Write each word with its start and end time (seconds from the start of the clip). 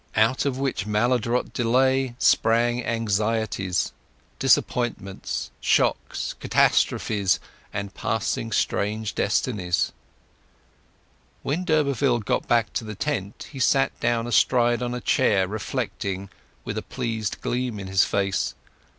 Out 0.15 0.47
of 0.47 0.57
which 0.57 0.87
maladroit 0.87 1.53
delay 1.53 2.15
sprang 2.17 2.83
anxieties, 2.83 3.93
disappointments, 4.39 5.51
shocks, 5.61 6.33
catastrophes, 6.39 7.39
and 7.71 7.93
passing 7.93 8.51
strange 8.51 9.13
destinies. 9.13 9.91
When 11.43 11.63
d'Urberville 11.63 12.17
got 12.25 12.47
back 12.47 12.73
to 12.73 12.83
the 12.83 12.95
tent 12.95 13.49
he 13.51 13.59
sat 13.59 13.91
down 13.99 14.25
astride 14.25 14.81
on 14.81 14.95
a 14.95 15.01
chair, 15.01 15.47
reflecting, 15.47 16.31
with 16.65 16.79
a 16.79 16.81
pleased 16.81 17.39
gleam 17.41 17.79
in 17.79 17.85
his 17.85 18.03
face. 18.03 18.55